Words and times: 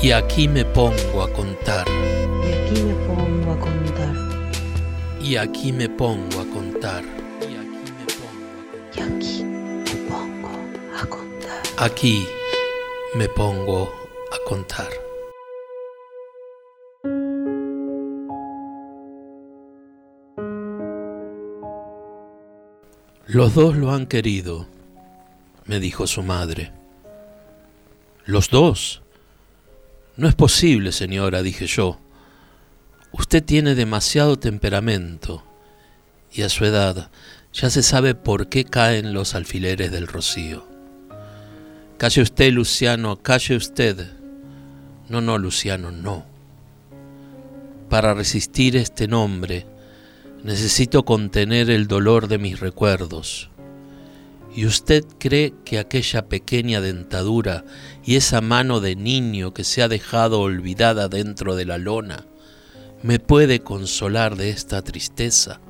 Y 0.00 0.12
aquí 0.12 0.46
me 0.46 0.64
pongo 0.64 1.22
a 1.22 1.32
contar. 1.32 1.84
Y 1.90 2.54
aquí 2.54 2.82
me 2.82 2.94
pongo 3.08 3.52
a 3.52 3.58
contar. 3.58 4.14
Y 5.20 5.36
aquí 5.36 5.72
me 5.72 5.88
pongo 5.88 6.40
a 6.40 6.44
contar. 6.46 7.04
Y 7.42 9.00
aquí 9.00 9.42
me 9.42 9.96
pongo 10.08 10.48
a 10.96 11.06
contar. 11.06 11.62
Aquí 11.78 12.26
me 13.16 13.28
pongo 13.28 13.92
a 14.32 14.48
contar. 14.48 14.88
Los 23.26 23.54
dos 23.54 23.76
lo 23.76 23.90
han 23.90 24.06
querido, 24.06 24.66
me 25.66 25.80
dijo 25.80 26.06
su 26.06 26.22
madre. 26.22 26.70
¿Los 28.24 28.48
dos? 28.48 29.02
No 30.18 30.28
es 30.28 30.34
posible, 30.34 30.92
señora, 30.92 31.42
dije 31.42 31.66
yo. 31.66 31.98
Usted 33.12 33.42
tiene 33.42 33.74
demasiado 33.74 34.38
temperamento 34.38 35.42
y 36.30 36.42
a 36.42 36.50
su 36.50 36.66
edad 36.66 37.10
ya 37.54 37.70
se 37.70 37.82
sabe 37.82 38.14
por 38.14 38.50
qué 38.50 38.64
caen 38.64 39.14
los 39.14 39.34
alfileres 39.34 39.90
del 39.90 40.06
rocío. 40.06 40.68
Calle 41.96 42.20
usted, 42.20 42.52
Luciano, 42.52 43.16
calle 43.16 43.56
usted. 43.56 44.12
No, 45.08 45.22
no, 45.22 45.38
Luciano, 45.38 45.90
no. 45.90 46.26
Para 47.88 48.12
resistir 48.12 48.76
este 48.76 49.08
nombre, 49.08 49.64
Necesito 50.42 51.04
contener 51.04 51.68
el 51.68 51.88
dolor 51.88 52.28
de 52.28 52.38
mis 52.38 52.60
recuerdos. 52.60 53.50
¿Y 54.58 54.66
usted 54.66 55.04
cree 55.20 55.54
que 55.64 55.78
aquella 55.78 56.26
pequeña 56.26 56.80
dentadura 56.80 57.64
y 58.04 58.16
esa 58.16 58.40
mano 58.40 58.80
de 58.80 58.96
niño 58.96 59.54
que 59.54 59.62
se 59.62 59.84
ha 59.84 59.88
dejado 59.88 60.40
olvidada 60.40 61.08
dentro 61.08 61.54
de 61.54 61.64
la 61.64 61.78
lona 61.78 62.26
me 63.04 63.20
puede 63.20 63.60
consolar 63.60 64.34
de 64.34 64.50
esta 64.50 64.82
tristeza? 64.82 65.60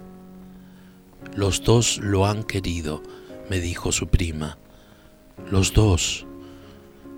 Los 1.37 1.65
dos 1.65 1.99
lo 1.99 2.25
han 2.25 2.45
querido, 2.45 3.03
me 3.51 3.61
dijo 3.61 3.93
su 3.93 4.07
prima. 4.07 4.57
Los 5.51 5.75
dos. 5.75 6.25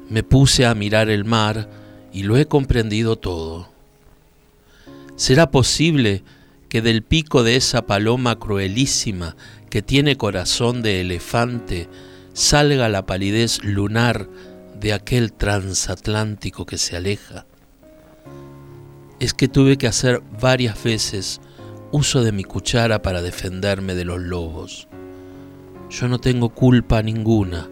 Me 0.08 0.25
puse 0.25 0.67
a 0.67 0.75
mirar 0.75 1.08
el 1.08 1.25
mar 1.25 1.70
y 2.12 2.25
lo 2.25 2.36
he 2.36 2.47
comprendido 2.47 3.14
todo. 3.14 3.69
¿Será 5.14 5.52
posible 5.52 6.25
que 6.71 6.81
del 6.81 7.03
pico 7.03 7.43
de 7.43 7.57
esa 7.57 7.85
paloma 7.85 8.39
cruelísima 8.39 9.37
que 9.69 9.83
tiene 9.83 10.17
corazón 10.17 10.83
de 10.83 11.01
elefante 11.01 11.89
salga 12.33 12.89
la 12.89 13.05
palidez 13.05 13.63
lunar 13.65 14.29
de 14.79 14.93
aquel 14.93 15.33
transatlántico 15.33 16.65
que 16.67 16.79
se 16.79 16.97
aleja? 16.97 17.45
Es 19.19 19.35
que 19.35 19.48
tuve 19.48 19.79
que 19.79 19.89
hacer 19.89 20.23
varias 20.41 20.83
veces 20.83 21.41
uso 21.91 22.23
de 22.23 22.31
mi 22.31 22.45
cuchara 22.45 23.03
para 23.03 23.21
defenderme 23.21 23.97
de 23.97 24.05
los 24.05 24.21
lobos. 24.21 24.87
Yo 25.91 26.07
no 26.07 26.21
tengo 26.21 26.51
culpa 26.51 27.03
ninguna, 27.03 27.69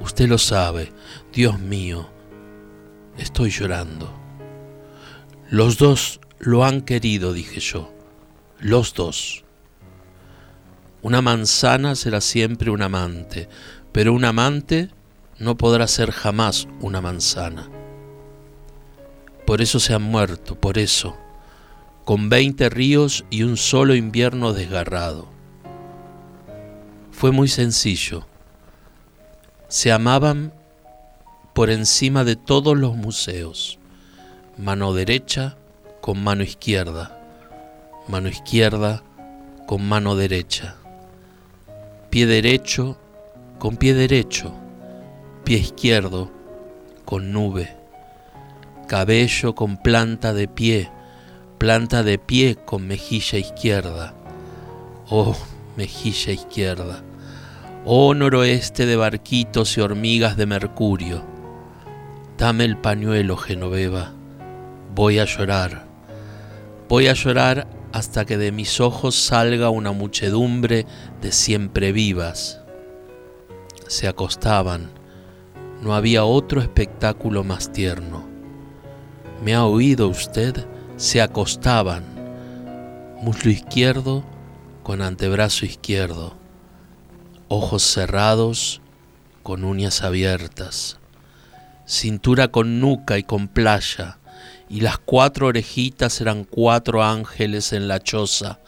usted 0.00 0.28
lo 0.28 0.38
sabe, 0.38 0.92
Dios 1.32 1.60
mío, 1.60 2.10
estoy 3.18 3.50
llorando. 3.50 4.12
Los 5.48 5.78
dos 5.78 6.18
lo 6.40 6.64
han 6.64 6.80
querido, 6.80 7.32
dije 7.32 7.60
yo 7.60 7.95
los 8.58 8.94
dos. 8.94 9.44
Una 11.02 11.22
manzana 11.22 11.94
será 11.94 12.20
siempre 12.20 12.70
un 12.70 12.82
amante, 12.82 13.48
pero 13.92 14.12
un 14.12 14.24
amante 14.24 14.90
no 15.38 15.56
podrá 15.56 15.86
ser 15.86 16.10
jamás 16.10 16.66
una 16.80 17.00
manzana. 17.00 17.68
Por 19.46 19.60
eso 19.60 19.78
se 19.78 19.94
han 19.94 20.02
muerto, 20.02 20.58
por 20.58 20.78
eso, 20.78 21.16
con 22.04 22.28
veinte 22.28 22.68
ríos 22.68 23.24
y 23.30 23.42
un 23.42 23.56
solo 23.56 23.94
invierno 23.94 24.52
desgarrado. 24.52 25.28
Fue 27.12 27.30
muy 27.30 27.48
sencillo. 27.48 28.26
Se 29.68 29.92
amaban 29.92 30.52
por 31.54 31.70
encima 31.70 32.24
de 32.24 32.36
todos 32.36 32.76
los 32.76 32.96
museos, 32.96 33.78
mano 34.58 34.94
derecha 34.94 35.56
con 36.00 36.22
mano 36.22 36.42
izquierda 36.42 37.15
mano 38.08 38.28
izquierda 38.28 39.02
con 39.66 39.86
mano 39.86 40.14
derecha, 40.14 40.76
pie 42.10 42.26
derecho 42.26 42.98
con 43.58 43.76
pie 43.76 43.94
derecho, 43.94 44.52
pie 45.44 45.58
izquierdo 45.58 46.30
con 47.04 47.32
nube, 47.32 47.74
cabello 48.86 49.54
con 49.54 49.76
planta 49.76 50.34
de 50.34 50.46
pie, 50.46 50.90
planta 51.58 52.02
de 52.02 52.18
pie 52.18 52.56
con 52.56 52.86
mejilla 52.86 53.38
izquierda. 53.38 54.14
Oh, 55.08 55.36
mejilla 55.76 56.32
izquierda. 56.32 57.02
Oh 57.84 58.14
noroeste 58.14 58.86
de 58.86 58.96
barquitos 58.96 59.76
y 59.78 59.80
hormigas 59.80 60.36
de 60.36 60.46
mercurio. 60.46 61.24
Dame 62.36 62.64
el 62.64 62.76
pañuelo, 62.76 63.36
Genoveva. 63.36 64.12
Voy 64.94 65.18
a 65.18 65.24
llorar. 65.24 65.86
Voy 66.88 67.08
a 67.08 67.14
llorar 67.14 67.66
hasta 67.96 68.26
que 68.26 68.36
de 68.36 68.52
mis 68.52 68.78
ojos 68.78 69.14
salga 69.14 69.70
una 69.70 69.90
muchedumbre 69.90 70.84
de 71.22 71.32
siempre 71.32 71.92
vivas. 71.92 72.60
Se 73.88 74.06
acostaban, 74.06 74.90
no 75.80 75.94
había 75.94 76.26
otro 76.26 76.60
espectáculo 76.60 77.42
más 77.42 77.72
tierno. 77.72 78.26
¿Me 79.42 79.54
ha 79.54 79.64
oído 79.64 80.08
usted? 80.08 80.66
Se 80.98 81.22
acostaban, 81.22 82.04
muslo 83.22 83.50
izquierdo 83.50 84.24
con 84.82 85.00
antebrazo 85.00 85.64
izquierdo, 85.64 86.36
ojos 87.48 87.82
cerrados 87.82 88.82
con 89.42 89.64
uñas 89.64 90.02
abiertas, 90.02 90.98
cintura 91.86 92.48
con 92.48 92.78
nuca 92.78 93.16
y 93.16 93.22
con 93.22 93.48
playa, 93.48 94.18
y 94.68 94.80
las 94.80 94.98
cuatro 94.98 95.46
orejitas 95.46 96.20
eran 96.20 96.44
cuatro 96.44 97.02
ángeles 97.02 97.72
en 97.72 97.88
la 97.88 98.00
choza 98.00 98.58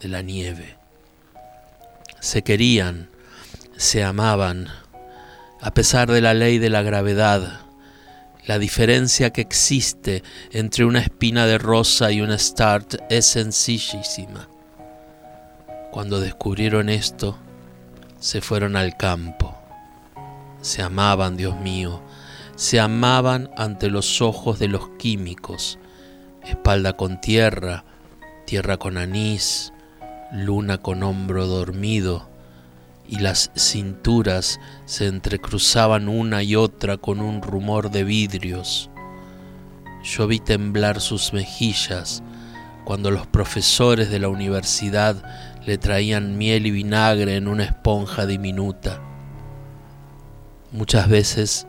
de 0.00 0.08
la 0.08 0.22
nieve. 0.22 0.76
Se 2.20 2.42
querían, 2.42 3.08
se 3.76 4.04
amaban, 4.04 4.68
a 5.60 5.72
pesar 5.72 6.10
de 6.10 6.20
la 6.20 6.34
ley 6.34 6.58
de 6.58 6.70
la 6.70 6.82
gravedad, 6.82 7.60
la 8.46 8.58
diferencia 8.58 9.30
que 9.30 9.42
existe 9.42 10.22
entre 10.52 10.84
una 10.84 11.00
espina 11.00 11.46
de 11.46 11.58
rosa 11.58 12.10
y 12.12 12.20
una 12.20 12.38
start 12.38 12.94
es 13.10 13.26
sencillísima. 13.26 14.48
Cuando 15.90 16.20
descubrieron 16.20 16.88
esto, 16.88 17.38
se 18.20 18.40
fueron 18.40 18.76
al 18.76 18.96
campo. 18.96 19.54
Se 20.60 20.82
amaban, 20.82 21.36
Dios 21.36 21.56
mío, 21.56 22.02
se 22.58 22.80
amaban 22.80 23.50
ante 23.56 23.88
los 23.88 24.20
ojos 24.20 24.58
de 24.58 24.66
los 24.66 24.88
químicos, 24.98 25.78
espalda 26.42 26.94
con 26.94 27.20
tierra, 27.20 27.84
tierra 28.46 28.78
con 28.78 28.98
anís, 28.98 29.72
luna 30.32 30.78
con 30.78 31.04
hombro 31.04 31.46
dormido, 31.46 32.28
y 33.06 33.20
las 33.20 33.52
cinturas 33.54 34.58
se 34.86 35.06
entrecruzaban 35.06 36.08
una 36.08 36.42
y 36.42 36.56
otra 36.56 36.96
con 36.96 37.20
un 37.20 37.42
rumor 37.42 37.92
de 37.92 38.02
vidrios. 38.02 38.90
Yo 40.02 40.26
vi 40.26 40.40
temblar 40.40 41.00
sus 41.00 41.32
mejillas 41.32 42.24
cuando 42.84 43.12
los 43.12 43.28
profesores 43.28 44.10
de 44.10 44.18
la 44.18 44.30
universidad 44.30 45.22
le 45.64 45.78
traían 45.78 46.36
miel 46.36 46.66
y 46.66 46.72
vinagre 46.72 47.36
en 47.36 47.46
una 47.46 47.62
esponja 47.62 48.26
diminuta. 48.26 49.00
Muchas 50.72 51.08
veces 51.08 51.67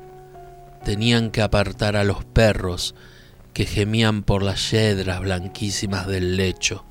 tenían 0.84 1.32
que 1.32 1.42
apartar 1.42 1.96
a 1.96 2.04
los 2.04 2.26
perros 2.26 2.96
que 3.54 3.66
gemían 3.66 4.24
por 4.24 4.44
las 4.44 4.72
yedras 4.72 5.20
blanquísimas 5.20 6.08
del 6.08 6.38
lecho, 6.38 6.86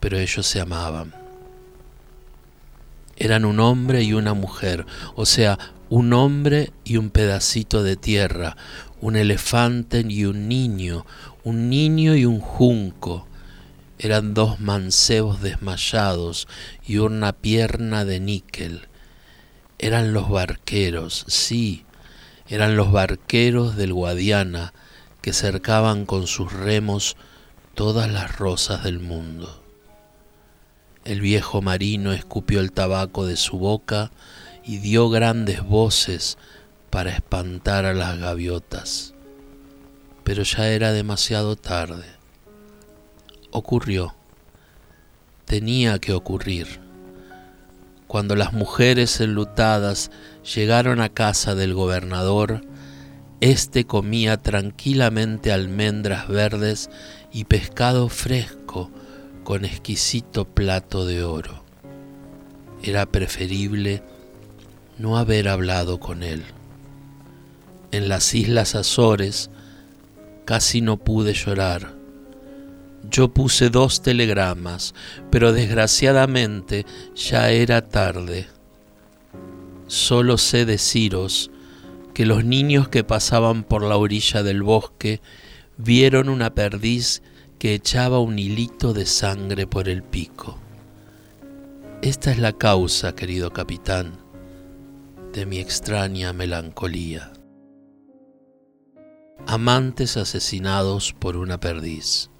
pero 0.00 0.18
ellos 0.18 0.46
se 0.46 0.60
amaban. 0.60 1.14
Eran 3.16 3.44
un 3.44 3.60
hombre 3.60 4.02
y 4.02 4.12
una 4.12 4.34
mujer, 4.34 4.86
o 5.14 5.24
sea, 5.26 5.58
un 5.88 6.12
hombre 6.12 6.72
y 6.84 6.96
un 6.96 7.10
pedacito 7.10 7.82
de 7.82 7.96
tierra, 7.96 8.56
un 9.00 9.16
elefante 9.16 10.04
y 10.08 10.24
un 10.24 10.48
niño, 10.48 11.06
un 11.44 11.68
niño 11.70 12.16
y 12.16 12.24
un 12.24 12.40
junco. 12.40 13.26
Eran 13.98 14.34
dos 14.34 14.60
mancebos 14.60 15.40
desmayados 15.40 16.48
y 16.86 16.98
una 16.98 17.32
pierna 17.32 18.04
de 18.04 18.18
níquel. 18.18 18.88
Eran 19.78 20.12
los 20.12 20.28
barqueros, 20.28 21.24
sí, 21.28 21.84
eran 22.48 22.76
los 22.76 22.92
barqueros 22.92 23.76
del 23.76 23.92
Guadiana 23.92 24.72
que 25.22 25.32
cercaban 25.32 26.04
con 26.06 26.26
sus 26.26 26.52
remos 26.52 27.16
todas 27.74 28.10
las 28.10 28.38
rosas 28.38 28.84
del 28.84 29.00
mundo. 29.00 29.62
El 31.04 31.20
viejo 31.20 31.62
marino 31.62 32.12
escupió 32.12 32.60
el 32.60 32.72
tabaco 32.72 33.26
de 33.26 33.36
su 33.36 33.58
boca 33.58 34.10
y 34.64 34.78
dio 34.78 35.10
grandes 35.10 35.62
voces 35.62 36.38
para 36.90 37.10
espantar 37.10 37.84
a 37.84 37.94
las 37.94 38.18
gaviotas. 38.18 39.14
pero 40.24 40.42
ya 40.42 40.68
era 40.68 40.92
demasiado 40.92 41.54
tarde. 41.54 42.06
Ocurrió. 43.50 44.14
Tenía 45.44 45.98
que 45.98 46.14
ocurrir. 46.14 46.83
Cuando 48.14 48.36
las 48.36 48.52
mujeres 48.52 49.20
enlutadas 49.20 50.12
llegaron 50.54 51.00
a 51.00 51.08
casa 51.08 51.56
del 51.56 51.74
gobernador, 51.74 52.60
éste 53.40 53.86
comía 53.86 54.36
tranquilamente 54.36 55.50
almendras 55.50 56.28
verdes 56.28 56.90
y 57.32 57.46
pescado 57.46 58.08
fresco 58.08 58.88
con 59.42 59.64
exquisito 59.64 60.44
plato 60.44 61.06
de 61.06 61.24
oro. 61.24 61.64
Era 62.84 63.04
preferible 63.06 64.04
no 64.96 65.18
haber 65.18 65.48
hablado 65.48 65.98
con 65.98 66.22
él. 66.22 66.44
En 67.90 68.08
las 68.08 68.32
Islas 68.32 68.76
Azores 68.76 69.50
casi 70.44 70.82
no 70.82 70.98
pude 70.98 71.32
llorar. 71.34 72.03
Yo 73.10 73.32
puse 73.32 73.70
dos 73.70 74.02
telegramas, 74.02 74.94
pero 75.30 75.52
desgraciadamente 75.52 76.86
ya 77.14 77.50
era 77.50 77.82
tarde. 77.82 78.46
Solo 79.86 80.38
sé 80.38 80.64
deciros 80.64 81.50
que 82.14 82.26
los 82.26 82.44
niños 82.44 82.88
que 82.88 83.04
pasaban 83.04 83.64
por 83.64 83.82
la 83.82 83.96
orilla 83.96 84.42
del 84.42 84.62
bosque 84.62 85.20
vieron 85.76 86.28
una 86.28 86.54
perdiz 86.54 87.22
que 87.58 87.74
echaba 87.74 88.20
un 88.20 88.38
hilito 88.38 88.92
de 88.92 89.06
sangre 89.06 89.66
por 89.66 89.88
el 89.88 90.02
pico. 90.02 90.58
Esta 92.02 92.30
es 92.30 92.38
la 92.38 92.52
causa, 92.52 93.14
querido 93.14 93.52
capitán, 93.52 94.18
de 95.32 95.46
mi 95.46 95.58
extraña 95.58 96.32
melancolía. 96.32 97.32
Amantes 99.46 100.16
asesinados 100.16 101.12
por 101.12 101.36
una 101.36 101.58
perdiz. 101.58 102.30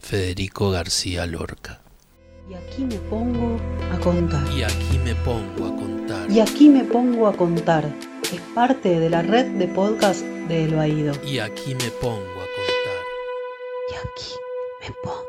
Federico 0.00 0.70
García 0.70 1.26
Lorca. 1.26 1.80
Y 2.48 2.54
aquí 2.54 2.84
me 2.84 2.96
pongo 2.96 3.60
a 3.92 3.98
contar. 4.00 4.42
Y 4.52 4.64
aquí 4.64 4.98
me 5.04 5.14
pongo 5.14 5.66
a 5.66 5.76
contar. 5.76 6.30
Y 6.30 6.40
aquí 6.40 6.68
me 6.68 6.84
pongo 6.84 7.28
a 7.28 7.36
contar. 7.36 7.84
Es 8.32 8.40
parte 8.54 8.98
de 8.98 9.10
la 9.10 9.22
red 9.22 9.46
de 9.52 9.68
podcast 9.68 10.22
de 10.22 10.64
El 10.64 10.74
Baído. 10.74 11.12
Y 11.24 11.38
aquí 11.38 11.74
me 11.74 11.90
pongo 12.00 12.16
a 12.16 12.48
contar. 12.56 13.04
Y 13.90 13.94
aquí 13.94 14.34
me 14.80 14.94
pongo. 15.02 15.19